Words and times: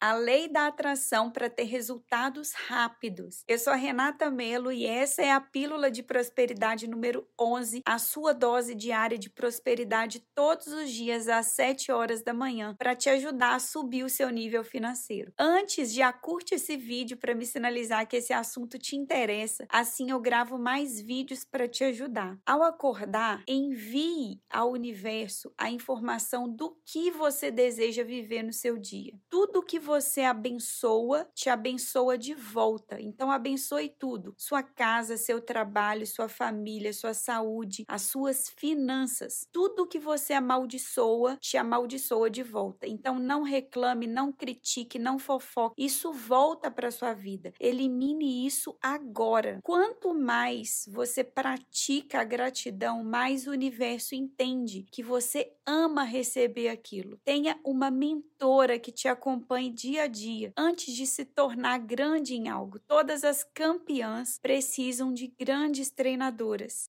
a 0.00 0.12
lei 0.14 0.48
da 0.48 0.66
atração 0.66 1.30
para 1.30 1.48
ter 1.48 1.64
resultados 1.64 2.52
rápidos. 2.52 3.42
Eu 3.48 3.58
sou 3.58 3.72
a 3.72 3.76
Renata 3.76 4.30
Melo 4.30 4.70
e 4.70 4.84
essa 4.84 5.22
é 5.22 5.32
a 5.32 5.40
pílula 5.40 5.90
de 5.90 6.02
prosperidade 6.02 6.86
número 6.86 7.26
11, 7.40 7.82
a 7.84 7.98
sua 7.98 8.34
dose 8.34 8.74
diária 8.74 9.18
de 9.18 9.30
prosperidade 9.30 10.22
todos 10.34 10.66
os 10.68 10.90
dias 10.90 11.28
às 11.28 11.46
7 11.46 11.90
horas 11.90 12.22
da 12.22 12.34
manhã, 12.34 12.74
para 12.78 12.94
te 12.94 13.08
ajudar 13.08 13.54
a 13.54 13.60
subir 13.60 14.04
o 14.04 14.10
seu 14.10 14.28
nível 14.28 14.62
financeiro. 14.62 15.32
Antes, 15.38 15.92
já 15.92 16.12
curte 16.12 16.54
esse 16.54 16.76
vídeo 16.76 17.16
para 17.16 17.34
me 17.34 17.46
sinalizar 17.46 18.06
que 18.06 18.16
esse 18.16 18.32
assunto 18.32 18.78
te 18.78 18.96
interessa, 18.96 19.66
assim 19.68 20.10
eu 20.10 20.20
gravo 20.20 20.58
mais 20.58 21.00
vídeos 21.00 21.44
para 21.44 21.68
te 21.68 21.84
ajudar. 21.84 22.38
Ao 22.44 22.62
acordar, 22.62 23.42
envie 23.48 24.40
ao 24.50 24.70
universo 24.70 25.52
a 25.56 25.70
informação 25.70 26.48
do 26.48 26.76
que 26.84 27.10
você 27.10 27.50
deseja 27.50 28.04
viver 28.04 28.42
no 28.42 28.52
seu 28.52 28.76
dia. 28.76 29.14
Tudo 29.30 29.62
que 29.62 29.85
você 29.86 30.22
abençoa, 30.22 31.28
te 31.32 31.48
abençoa 31.48 32.18
de 32.18 32.34
volta. 32.34 33.00
Então, 33.00 33.30
abençoe 33.30 33.88
tudo: 33.88 34.34
sua 34.36 34.62
casa, 34.62 35.16
seu 35.16 35.40
trabalho, 35.40 36.04
sua 36.06 36.28
família, 36.28 36.92
sua 36.92 37.14
saúde, 37.14 37.84
as 37.88 38.02
suas 38.02 38.50
finanças. 38.50 39.46
Tudo 39.52 39.86
que 39.86 40.00
você 40.00 40.32
amaldiçoa, 40.32 41.36
te 41.40 41.56
amaldiçoa 41.56 42.28
de 42.28 42.42
volta. 42.42 42.86
Então, 42.88 43.18
não 43.18 43.42
reclame, 43.42 44.06
não 44.08 44.32
critique, 44.32 44.98
não 44.98 45.18
fofoque. 45.18 45.82
Isso 45.82 46.12
volta 46.12 46.68
para 46.70 46.90
sua 46.90 47.14
vida. 47.14 47.52
Elimine 47.60 48.44
isso 48.44 48.76
agora. 48.82 49.60
Quanto 49.62 50.12
mais 50.12 50.84
você 50.92 51.22
pratica 51.22 52.20
a 52.20 52.24
gratidão, 52.24 53.04
mais 53.04 53.46
o 53.46 53.52
universo 53.52 54.14
entende 54.16 54.84
que 54.90 55.02
você 55.02 55.52
ama 55.64 56.02
receber 56.04 56.68
aquilo. 56.68 57.18
Tenha 57.24 57.58
uma 57.64 57.90
mentora 57.90 58.78
que 58.78 58.92
te 58.92 59.08
acompanhe 59.08 59.70
dia 59.76 60.04
a 60.04 60.06
dia 60.06 60.52
antes 60.56 60.94
de 60.94 61.06
se 61.06 61.24
tornar 61.24 61.78
grande 61.78 62.34
em 62.34 62.48
algo. 62.48 62.80
Todas 62.88 63.22
as 63.24 63.44
campeãs 63.54 64.38
precisam 64.40 65.12
de 65.12 65.28
grandes 65.38 65.90
treinadoras. 65.90 66.88